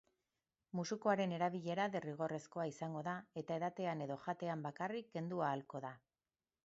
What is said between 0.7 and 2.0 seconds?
Musukoaren erabilera